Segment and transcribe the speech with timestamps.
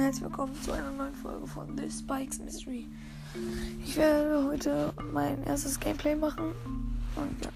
[0.00, 2.86] herzlich willkommen zu einer neuen Folge von The Spikes Mystery.
[3.84, 6.54] Ich werde heute mein erstes Gameplay machen
[7.16, 7.49] und ja.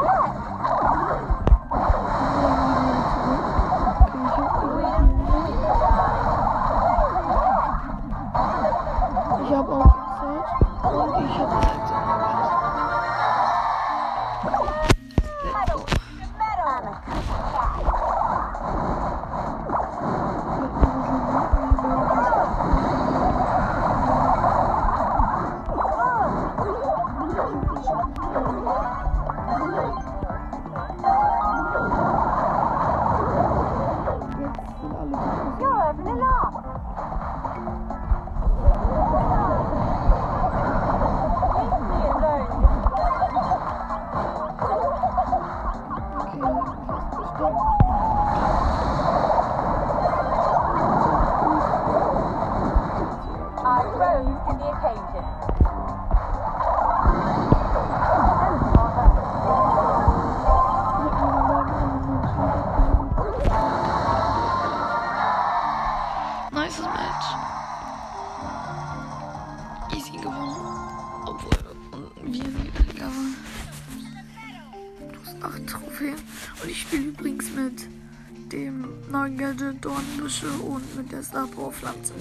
[80.29, 82.13] Büsche und mit der Star-Power-Pflanze.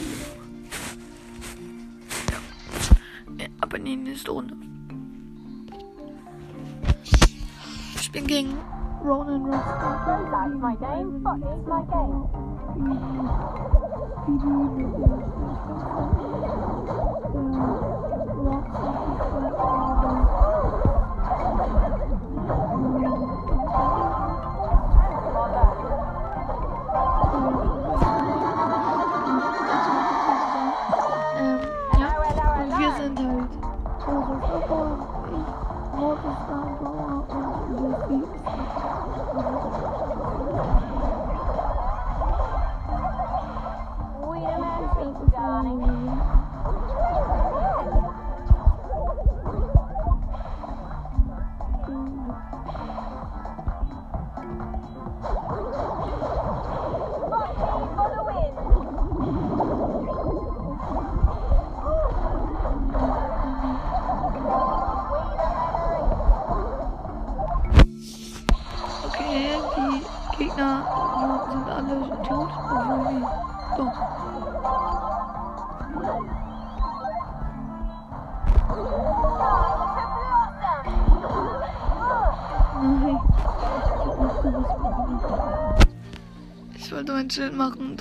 [3.37, 3.47] Ja.
[3.59, 4.55] Aber in die nächste Runde.
[7.99, 8.57] Ich bin gegen
[9.03, 9.97] Ronan Rothstar.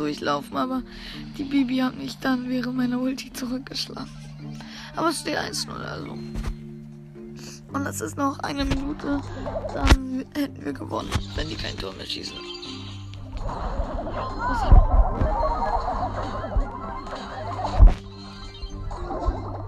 [0.06, 0.82] durchlaufen, aber
[1.37, 4.08] die Bibi hat mich dann während meiner Ulti zurückgeschlagen.
[4.94, 6.12] Aber es steht 1-0 also.
[7.73, 9.20] Und das ist noch eine Minute,
[9.75, 12.37] dann hätten wir gewonnen, wenn die kein Tor mehr schießen.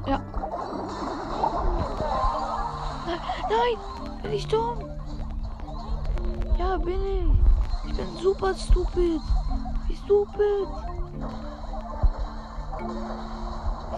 [0.06, 0.20] Ja.
[3.50, 4.78] Nein, bin ich dumm?
[6.58, 7.90] Ja, bin ich.
[7.90, 9.20] Ich bin super stupid.
[10.08, 10.68] Stupid.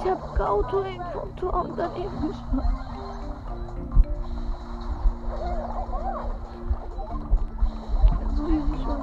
[0.03, 2.63] Ich hab Auto vom Tor und daneben geschossen.
[8.35, 8.45] So
[8.83, 9.01] schon.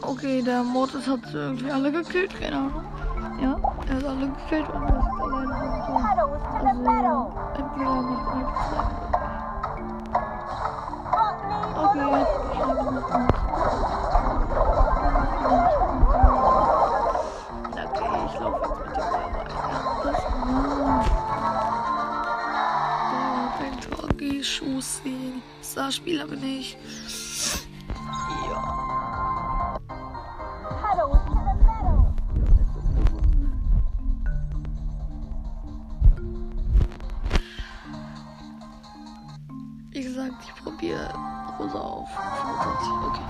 [0.00, 2.84] Okay, der Mortis hat irgendwie alle gekillt, keine Ahnung.
[3.38, 5.10] Ja, er hat alle gekillt und er ist
[6.64, 7.08] alleine.
[7.08, 8.93] Also, entweder macht er
[25.62, 26.76] Starspieler bin ich.
[28.48, 29.78] Ja.
[31.64, 32.14] Metal.
[39.90, 41.08] Wie gesagt, ich probiere
[41.58, 42.92] Rosa auf 25.
[43.06, 43.20] Okay.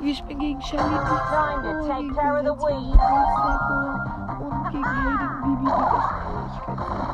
[0.00, 0.82] Wir spielen gegen Shelly.
[0.82, 1.04] Take
[1.86, 2.16] gegen
[4.40, 7.10] Und gegen Hayden Bibi die Geschwindigkeit.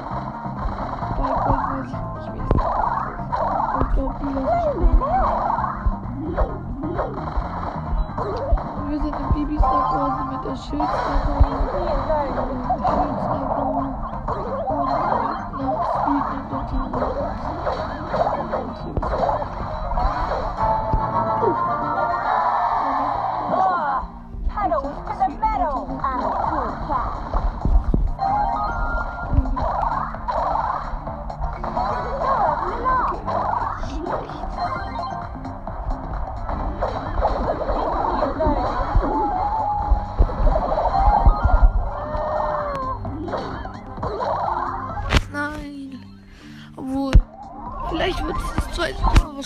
[1.17, 2.75] Bei Gold weiß ich nicht, wie es ist.
[8.88, 11.33] Wir sind in Bibis Sapo mit der Schildsapo.
[11.37, 12.03] Und
[12.87, 13.67] Schildsapo.
[14.69, 15.03] Und mit
[15.55, 17.05] einer Speed und Dotterin.
[19.99, 20.96] Ah,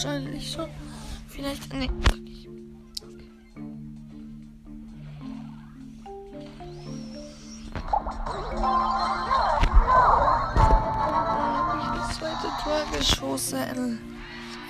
[0.04, 0.68] wahrscheinlich schon.
[1.28, 1.72] Vielleicht.
[1.74, 1.90] Nee.
[12.96, 13.98] geschossen.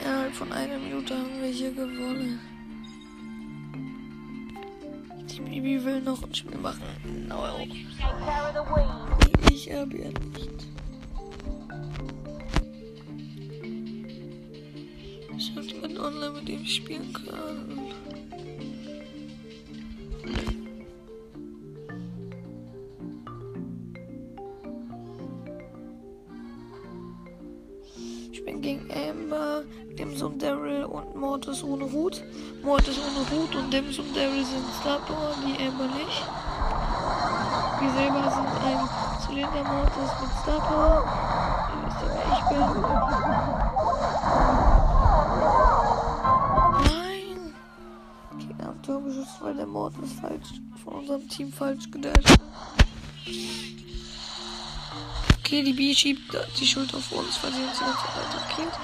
[0.00, 2.40] Innerhalb von einer Minute haben wir hier gewonnen.
[5.28, 6.82] Die Bibi will noch ein Spiel machen.
[7.28, 7.66] No.
[9.50, 10.69] Ich habe ja nicht.
[16.70, 17.78] Spielen kann.
[28.32, 29.64] Ich bin gegen Amber,
[30.20, 32.22] Sohn Daryl und Mortis ohne Hut.
[32.62, 36.22] Mortis ohne Hut und dem Sohn Daryl sind Starpower, die Amber nicht.
[37.80, 38.88] Wir selber sind ein
[39.24, 41.04] Zylindermortis mit Star Power.
[41.72, 43.69] Ihr wisst ja, wer ich bin.
[48.90, 52.40] Tor geschossen, weil der Mortis falsch von unserem Team falsch gedacht.
[55.38, 58.02] Okay, die B schiebt die Schuld auf uns, weil sie uns die ganze
[58.56, 58.80] Zeit.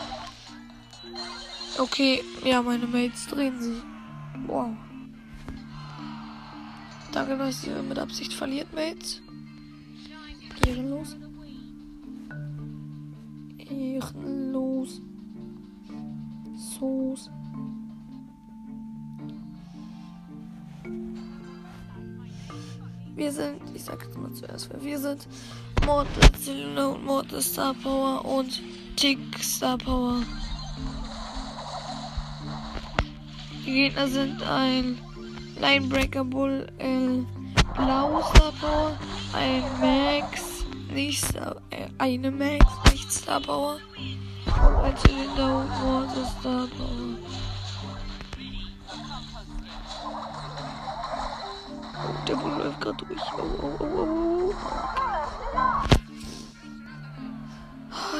[1.78, 3.82] Okay, ja, meine Mates drehen sie.
[4.46, 4.76] Wow.
[7.10, 9.20] Danke, dass ihr mit Absicht verliert, Mates.
[10.64, 11.16] Ehrenlos.
[13.58, 15.00] Ehrenlos.
[16.78, 17.28] Soos.
[23.16, 25.26] Wir sind, ich sag jetzt mal zuerst, wer wir sind.
[25.86, 28.60] Mortis Zylinder und Mortis Star Power und
[28.96, 30.22] Tick Star Power.
[33.64, 34.98] Die Gegner sind ein
[35.58, 37.24] Linebreaker Bull L
[37.74, 38.98] Blau Star Power,
[39.32, 43.78] ein Max, nicht Star, äh, eine Max, nicht Star Power
[44.46, 47.25] und ein Zylinder und Mortis Star Power.
[52.28, 53.22] Der Bull läuft gerade durch.
[53.38, 54.54] Oh, oh, oh, oh, oh.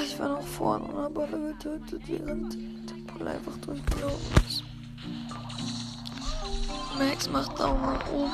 [0.02, 4.62] Ich war noch vorne und habe alle getötet, während der Bull einfach durchgelaufen ist.
[6.98, 8.32] Max macht Daumen nach oben.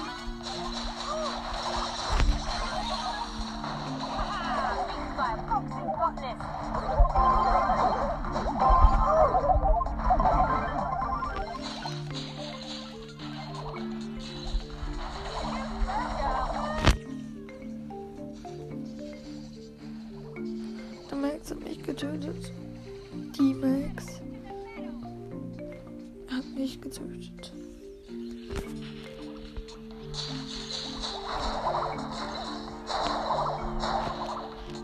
[21.53, 22.53] Hat mich getötet.
[23.39, 24.21] Die Max
[26.31, 27.53] hat mich getötet.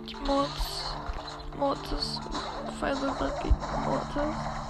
[0.08, 0.94] Die Mods.
[1.58, 2.20] Mortis.
[2.78, 4.67] Feuerwehr gegen Mortis.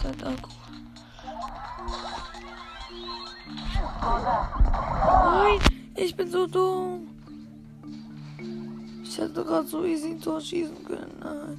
[0.00, 0.50] Ich habe 10% Akku.
[4.00, 4.48] Bother.
[5.24, 5.58] Nein,
[5.94, 7.08] ich bin so dumm.
[9.02, 11.12] Ich hätte gerade so easy ein Tor schießen können.
[11.20, 11.58] Nein.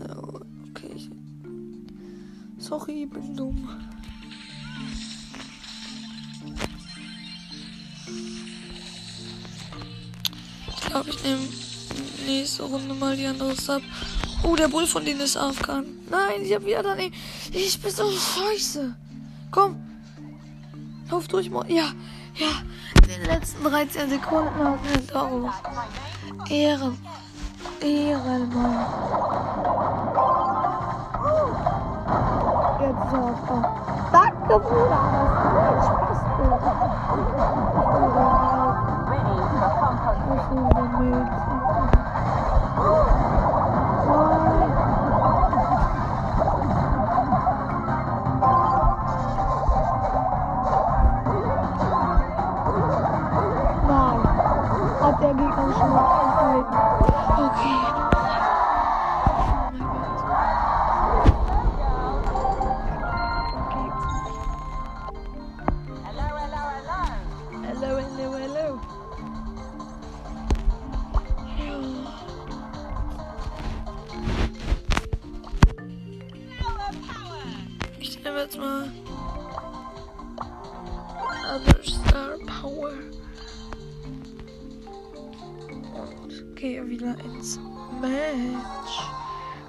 [0.00, 0.16] Ja,
[0.70, 1.10] okay.
[2.58, 3.68] Sorry, ich bin dumm.
[10.68, 11.48] Ich glaube, ich nehme
[12.26, 13.82] nächste Runde mal die andere Sub.
[14.48, 15.84] Oh, der Bull von denen ist AFK.
[16.08, 17.14] Nein, ich habe wieder daneben.
[17.52, 18.94] Ich bin so scheiße.
[19.50, 19.76] Komm.
[21.10, 21.92] Lauf durch, Mo Ja,
[22.34, 22.48] ja.
[23.02, 25.52] In den letzten 13 Sekunden hat er daraus.
[26.48, 26.94] Ehre.
[27.82, 28.86] Ehrenmann.
[32.80, 33.50] Jetzt ist er AFK.
[34.12, 35.00] Danke, Bruder.
[35.54, 36.20] Das ist Spaß,
[39.10, 40.62] Ready for composting.
[41.10, 41.47] Nein.
[55.28, 56.64] Hat der Gegner schon mal
[57.36, 57.97] Okay.
[86.58, 87.58] Gehe wieder ins
[88.00, 89.00] Match.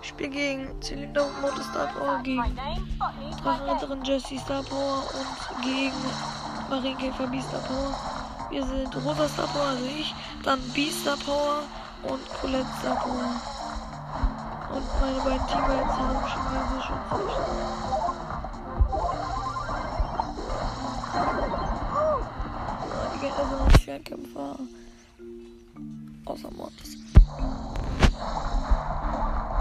[0.01, 2.57] Ich spiele gegen Zylinder und Motor Star Power, gegen.
[3.43, 5.93] Drachenritterin Jessie Star Power und gegen
[6.69, 7.95] Marienkäfer B Star Power.
[8.49, 11.61] Wir sind Rosa Star Power, also ich, dann B Star Power
[12.03, 13.39] und Colette Star Power.
[14.73, 17.45] Und meine beiden Teammates haben chinesische und Zeichen.
[23.13, 24.68] Die Gegner sind Schwertkämpfer.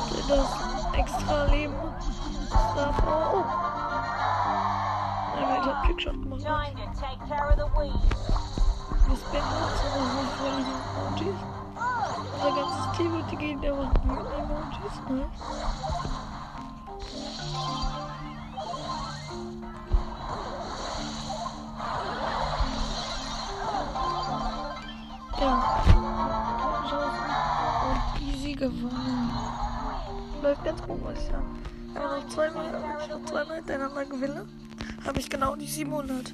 [0.00, 0.50] Die Bi hatte das
[0.98, 1.74] extra Leben.
[2.48, 3.32] Star Power.
[3.34, 3.44] Oh.
[5.40, 6.40] Nein, ich hab Trickshot gemacht.
[6.40, 8.30] Time to take care of the weeds.
[9.06, 11.38] Wir spenden uns in unseren fröhlichen Emojis.
[12.34, 14.94] Unser ganzes Team und die gehen der macht wütende Emojis.
[15.08, 15.24] Ne?
[25.40, 25.52] Ja.
[27.88, 29.09] Und easy gewonnen.
[30.42, 31.18] Läuft ganz gut, muss.
[31.92, 34.46] Wenn noch zweimal, wenn ich zweimal hintereinander gewinne,
[35.04, 36.32] habe ich genau die 700.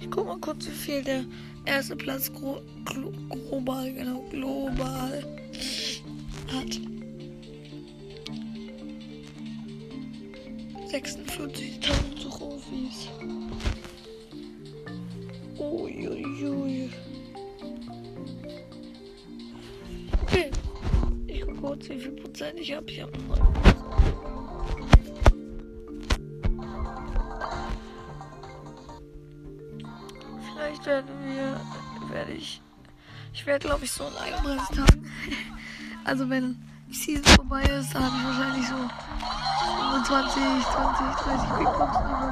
[0.00, 1.24] Ich guck mal kurz, wie viel der
[1.64, 5.24] erste Platz gro glo global, genau, global
[6.52, 6.80] hat.
[10.92, 13.08] 46.000 Trophys.
[21.66, 22.88] Kurz, wie viel Prozent ich habe.
[22.90, 23.36] Ich habe noch
[30.54, 31.60] Vielleicht werden wir,
[32.10, 32.62] werde ich,
[33.32, 35.10] ich werde glaube ich so in 31 Tagen,
[36.04, 38.76] also wenn die Season vorbei ist, dann habe ich wahrscheinlich so
[40.06, 40.42] 25,
[40.72, 42.26] 20, 30 Big Boxen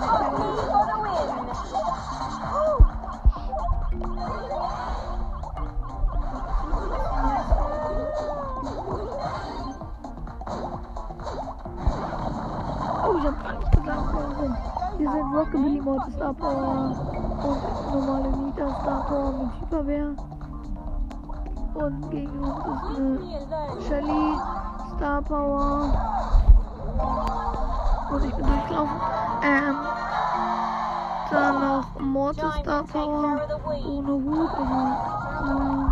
[15.10, 16.96] sind Rockabilly Mod Star Power
[17.42, 20.16] und normale Nita Star Power mit Hyperwehr.
[21.74, 23.18] Und gegen uns ist eine.
[23.88, 24.38] Shelly,
[24.96, 25.92] Star Power.
[28.10, 29.00] Und ich bin durchgelaufen.
[29.42, 29.76] Ähm,
[31.30, 33.40] dann noch Mortis Star Power.
[33.86, 34.80] Ohne Hut, aber
[35.42, 35.83] äh,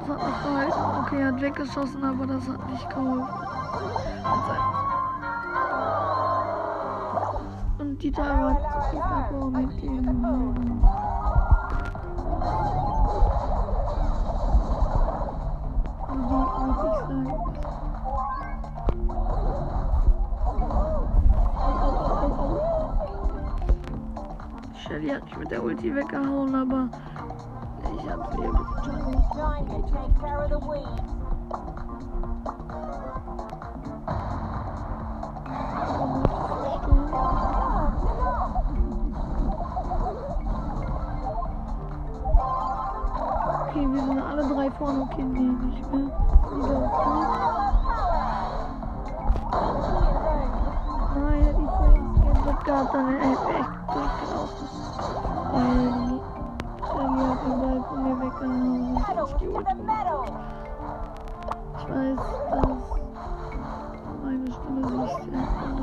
[0.00, 1.00] Mortis hat noch gehalten.
[1.00, 3.28] Okay, er hat weggeschossen, aber das hat nicht geholfen.
[7.78, 10.24] Und die Tara hat Star Power mit dem.
[24.76, 26.88] Shelly hat mich mit der Ulti weggehauen, aber
[28.02, 28.54] ich hab sie jetzt
[29.32, 31.20] Time to take care of the weed.
[43.68, 45.02] Okay, wir sind alle drei vorne.
[45.02, 46.10] Okay, nee, nicht mehr.
[51.14, 53.29] Nein, ich vorhin gescannt gehabt, dann
[59.30, 60.24] ich die metal.
[61.78, 62.18] Ich weiß,
[62.50, 62.82] dass
[64.22, 65.79] meine Stimme sich sehr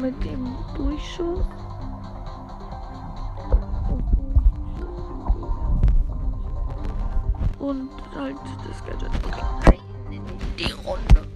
[0.00, 1.44] mit dem Durchschuss.
[7.58, 9.10] Und halt das Gadget.
[9.26, 9.80] Okay, rein
[10.10, 10.22] in
[10.56, 11.26] die Runde.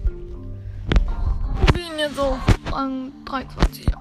[1.65, 2.39] Probieren jetzt auf
[2.71, 3.85] Rang 23.
[3.85, 3.97] Ja.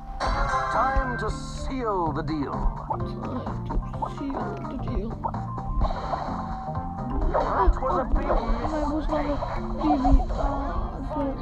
[0.72, 2.52] Time to seal the deal.
[7.32, 8.72] That was a big miss.
[8.72, 9.36] Nein, wo ist meine
[9.80, 10.14] Bibi?
[10.30, 11.32] Ah, okay.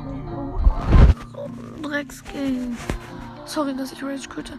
[1.32, 2.76] So ein Drecksgame.
[3.50, 4.52] Sorry, dass ich Rage quitte.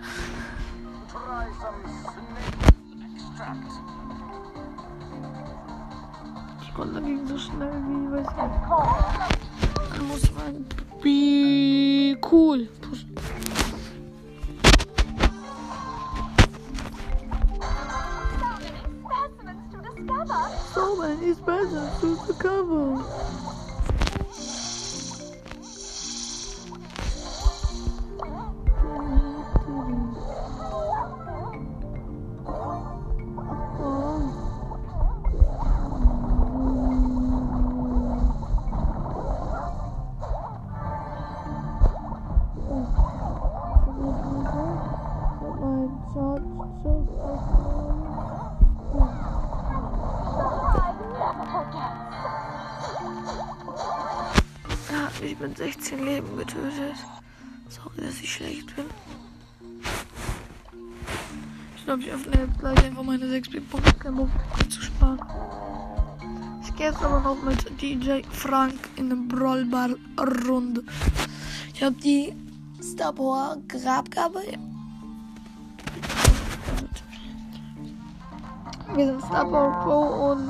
[6.61, 8.37] Die Runde ging so schnell wie, weiß nicht.
[9.95, 10.65] Dann muss man.
[11.01, 12.67] Wie cool.
[12.81, 13.05] Push.
[61.91, 64.29] Glaube, ich öffne jetzt gleich einfach meine 6 Big Punkte, mehr
[64.69, 65.19] zu sparen.
[66.63, 69.89] Ich gehe jetzt aber noch mit DJ Frank in eine Brawlbar
[70.47, 70.83] Runde.
[71.73, 72.33] Ich habe die
[72.81, 74.39] Star Power Grabgabe.
[78.95, 80.47] Wir sind Star Pro und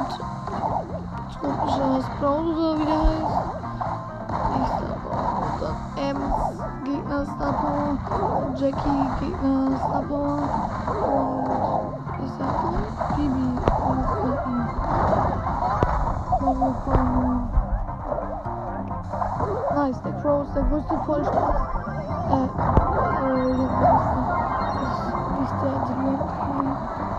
[1.39, 3.70] tropischer Sprout oder wie der heißt.
[7.11, 8.55] Ems Gegner Star Power.
[8.55, 10.39] Jackie Gegner Star Power.
[10.95, 13.47] Und ich sag mal, Bibi
[13.89, 14.59] und Quentin.
[16.41, 17.05] Level von
[19.75, 21.57] Nice, der Crow ist der größte Vollstart.
[22.29, 24.19] Äh, äh, der größte.
[24.81, 27.10] Ist nicht sehr intelligent.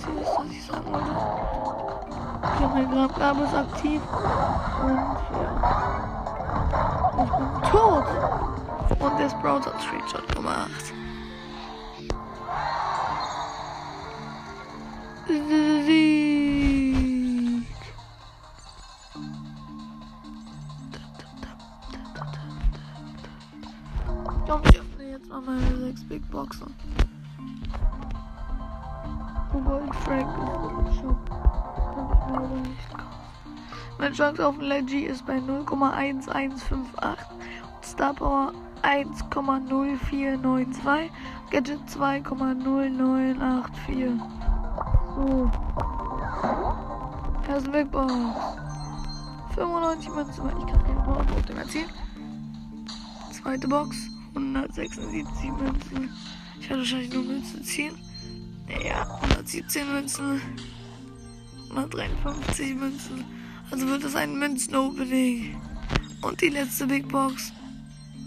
[0.00, 1.14] Dass hier ist, was ich sagen wollte.
[2.42, 4.00] Habe mein Grabgabe ist aktiv.
[4.82, 5.16] Und ja.
[7.24, 8.04] Ich bin tot.
[8.98, 10.92] Und der Sprout hat Screenshot gemacht.
[34.00, 37.18] Mein Chance auf ein Leggy ist bei 0,1158.
[37.84, 41.10] Star Power 1,0492.
[41.50, 44.18] Gadget 2,0984.
[45.14, 45.50] So.
[47.46, 48.14] Erste Big Box.
[49.54, 51.90] 95 Münzen, weil ich kann kein Powervoting erzielen.
[53.32, 54.08] Zweite Box.
[54.34, 56.08] 176 Münzen.
[56.58, 57.94] Ich werde wahrscheinlich nur Münzen ziehen.
[58.82, 60.40] Ja, 117 Münzen.
[61.68, 63.26] 153 Münzen.
[63.70, 65.56] Also wird es ein Münzen-Opening.
[66.22, 67.52] Und die letzte Big Box.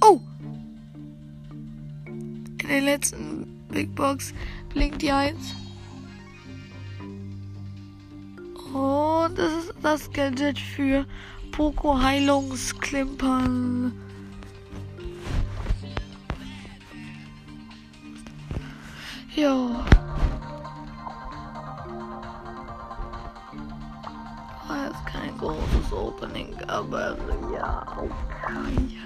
[0.02, 0.20] Oh!
[2.06, 4.34] In der letzten Big Box
[4.70, 5.38] blinkt die 1.
[8.74, 11.06] Und das ist das Gadget für
[11.52, 13.94] Poco Heilungsklimpern.
[19.36, 19.86] Ja.
[26.24, 27.18] Großes Opening, aber
[27.54, 29.03] ja, okay.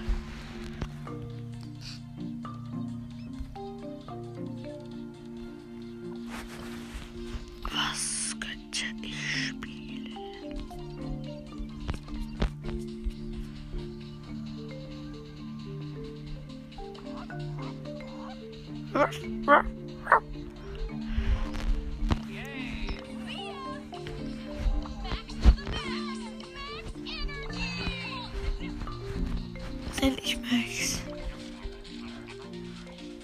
[30.01, 30.99] Nenn ich Max.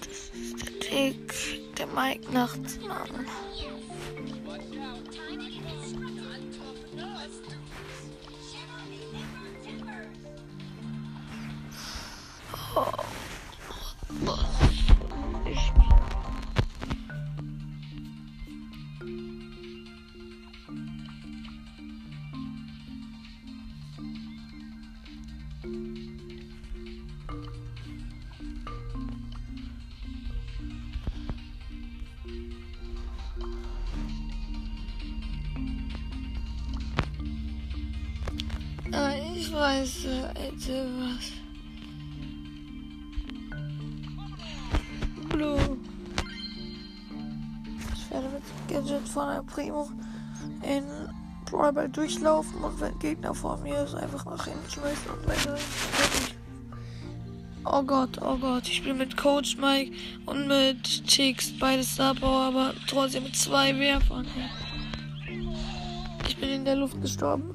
[0.00, 3.26] Das ist der Tick, der Mike Nachtsmann.
[49.54, 49.88] Primo
[50.62, 50.84] in
[51.44, 55.56] Brawlball durchlaufen und wenn Gegner vor mir ist, einfach nach hinten schmeißen und weiter.
[57.64, 58.68] Oh Gott, oh Gott.
[58.68, 59.92] Ich bin mit Coach Mike
[60.26, 64.26] und mit Chicks, beides Star aber trotzdem mit zwei Werfern.
[66.26, 67.54] Ich bin in der Luft gestorben.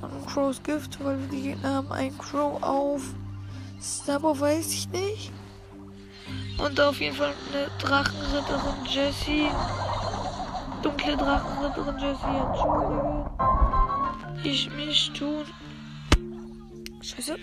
[0.00, 3.02] Und Crows Gift, weil die Gegner haben einen Crow auf
[3.80, 5.32] Star weiß ich nicht.
[6.58, 9.48] Und auf jeden Fall eine Drachenritterin Jessie.
[10.82, 13.30] Dunkle Drachenritterin Jessie, entschuldige.
[14.44, 15.44] Ich mich tun.
[17.00, 17.36] Scheiße.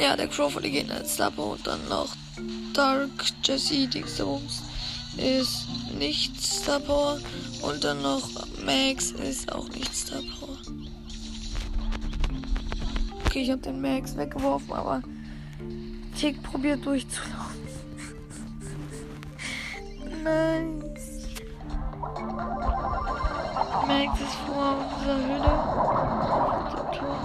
[0.00, 2.14] Ja, der den Gegner ist Stabber und dann noch
[2.72, 3.10] Dark
[3.44, 4.62] Jessie Dingsbums
[5.16, 5.66] ist
[5.98, 7.18] nicht Star Power
[7.62, 8.28] und dann noch
[8.64, 10.56] Max ist auch nicht Star Power.
[13.26, 15.02] Okay, ich habe den Max weggeworfen, aber
[16.18, 17.51] Tick probiert durchzulaufen.
[20.22, 21.26] Nice.
[23.86, 25.42] Max ist vor unserer
[26.92, 27.18] Tor.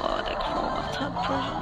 [0.00, 1.58] Oh, der Crow macht.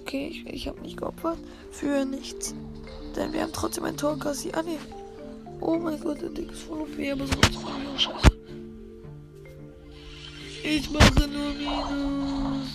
[0.00, 1.38] Okay, ich, ich habe nicht geopfert.
[1.70, 2.54] Für nichts.
[3.16, 4.56] Denn wir haben trotzdem ein Tor kassiert.
[4.56, 4.78] Ah, nee.
[5.60, 8.30] Oh mein Gott, der Dick ist voll OP, aber sonst war mir auch scheiße.
[10.62, 12.68] Ich mache nur Minus.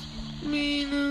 [0.43, 1.04] Minus.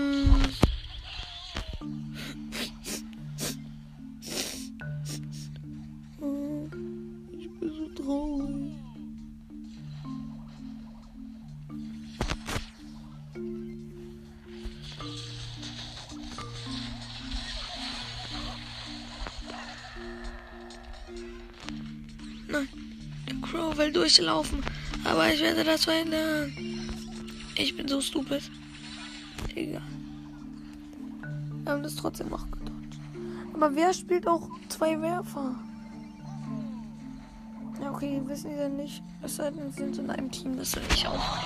[24.15, 24.63] Schlachtfeld durchlaufen.
[25.03, 26.53] Aber ich werde das verhindern.
[27.55, 28.41] Ich bin so stupid.
[29.55, 29.81] Egal.
[31.63, 32.97] Wir haben das trotzdem noch gedodgt.
[33.53, 35.55] Aber wer spielt auch zwei Werfer?
[37.81, 39.03] Ja, okay, wissen die denn nicht.
[39.21, 41.37] Es sei denn, sind in einem Team, das soll ich auch.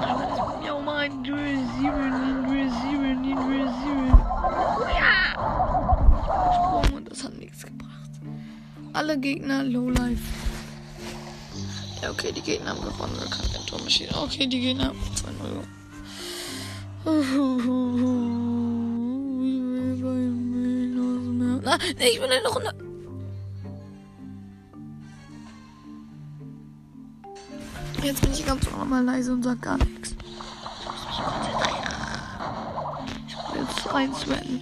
[0.00, 4.08] Aber das ist ja auch mal ein Duel 7, Duel 7, Duel 7.
[4.98, 5.34] Ja!
[6.54, 8.10] Sprung und das hat nichts gebracht.
[8.92, 10.43] Alle Gegner Lowlife.
[12.04, 13.16] Ja, okay, die Gegner haben gewonnen.
[13.18, 14.14] Wir können kein Tor mehr schießen.
[14.14, 15.64] Okay, die Gegner haben 2-0.
[21.62, 22.74] Na, nee, ich bin in der Runde.
[28.02, 30.10] Jetzt bin ich ganz normal leise und sag gar nichts.
[30.10, 30.16] Ich
[30.84, 31.88] muss mich konzentrieren.
[33.28, 34.60] Ich muss jetzt rein sweaten.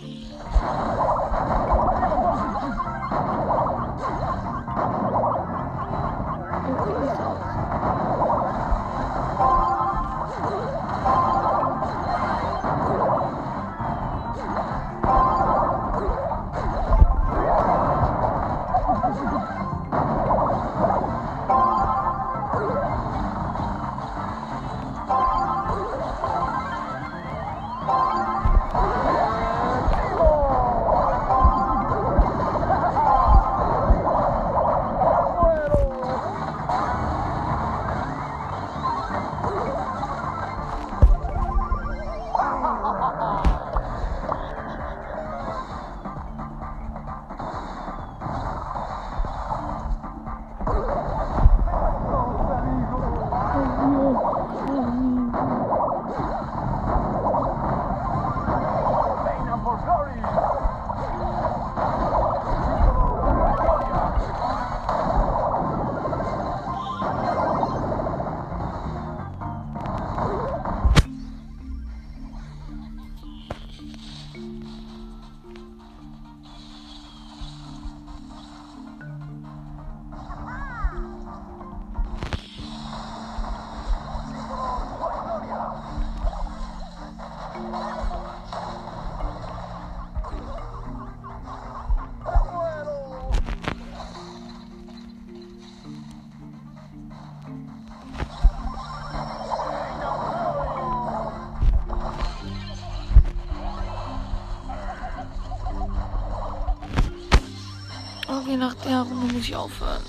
[108.29, 110.03] Okay, nach der Runde muss ich aufhören.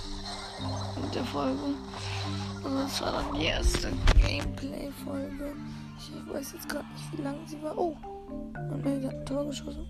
[1.02, 1.60] Mit der Folge.
[2.64, 5.56] Also das war dann die erste Gameplay-Folge.
[6.06, 7.78] Ich weiß jetzt gerade nicht, wie lang sie war.
[7.78, 7.96] Oh!
[8.72, 9.86] Und sie hat ein Tor geschossen.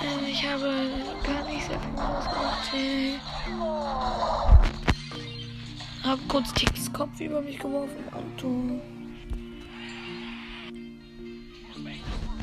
[0.00, 0.88] Äh, Ich habe
[1.22, 2.72] gar nicht sehr viel ausgemacht.
[2.72, 3.18] Hey.
[6.02, 8.04] Hab kurz Kicks Kopf über mich geworfen
[8.38, 8.80] Tor.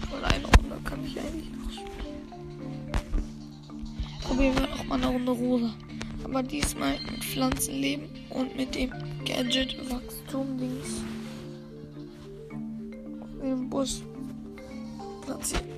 [0.09, 2.91] Voll eine Runde kann ich eigentlich noch spielen.
[4.21, 5.73] Probieren wir noch mal eine Runde rosa.
[6.23, 8.91] Aber diesmal mit Pflanzenleben und mit dem
[9.25, 9.86] Gadget
[10.37, 11.01] zombies.
[13.41, 14.03] Im Bus
[15.25, 15.76] platziert.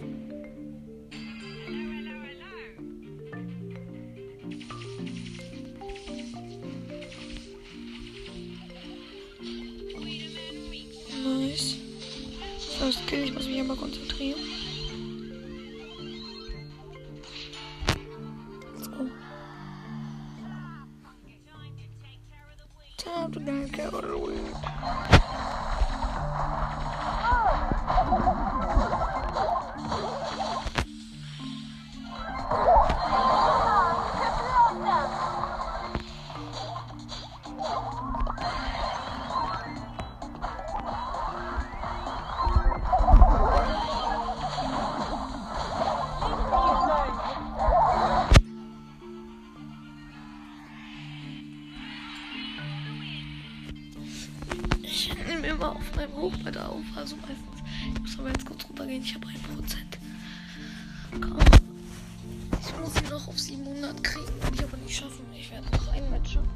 [56.19, 57.63] Immer auf meinem Hochbett auf, also meistens.
[57.93, 59.34] Ich muss aber jetzt kurz runtergehen, ich habe 1%.
[61.12, 61.38] Komm.
[62.62, 65.25] Ich muss ihn noch auf 700 kriegen, werde ich aber nicht schaffen.
[65.38, 66.49] Ich werde noch ein Match schaffen.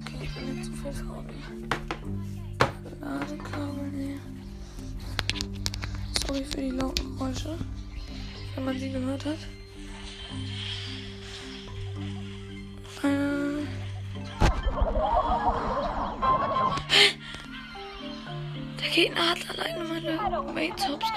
[0.00, 1.28] Okay, ich bin jetzt zu viel vorne.
[3.00, 4.18] Ladekabel, nee.
[6.26, 7.04] Sorry für die lauten
[8.54, 9.38] wenn man sie gehört hat.
[19.16, 21.12] Hat alleine meine Mates hops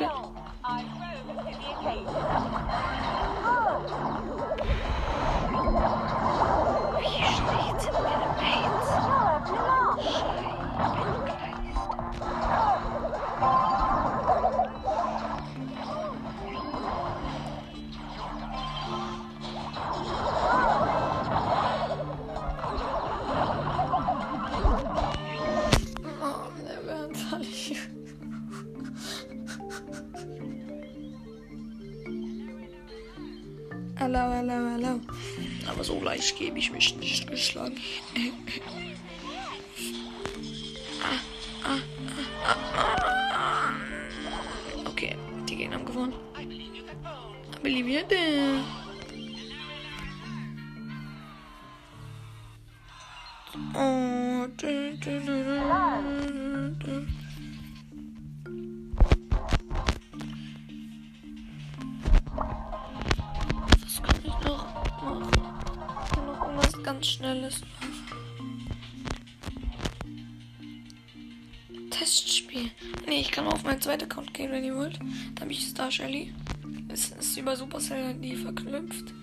[34.07, 35.01] Hallo, hallo, hallo.
[35.69, 37.75] Aber so leicht gebe ich mich nicht geschlagen.
[75.77, 76.33] Star Shelly.
[76.87, 79.13] Es ist über Supercell die verknüpft.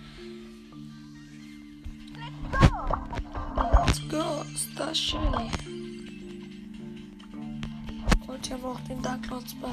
[3.57, 5.51] Let's go, Star Shelly.
[8.25, 9.67] Wollte aber auch den Dark Lords bei.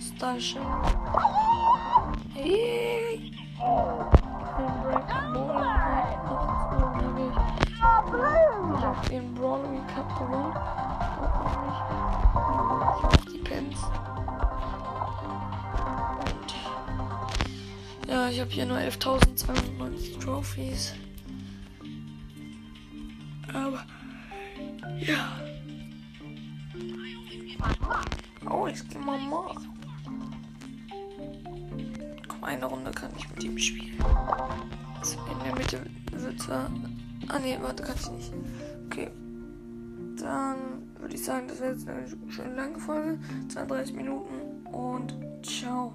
[0.00, 0.64] Star Shelly.
[2.32, 2.99] Hey.
[10.00, 10.52] Cup gewonnen.
[12.96, 13.78] Ich hab die Pens.
[16.24, 20.94] Und ja, ich habe hier nur 11.290 Trophies.
[23.52, 23.84] Aber
[25.00, 25.36] ja.
[28.48, 29.54] Oh, ich geh mal mal.
[32.26, 34.02] Komm, eine Runde kann ich mit ihm spielen.
[35.30, 36.70] In der Mitte wird er.
[37.28, 38.32] Ah ne, warte, kann ich nicht.
[41.20, 43.18] Ich sagen, das wäre jetzt eine schön lange Folge.
[43.48, 45.92] 32 Minuten und ciao.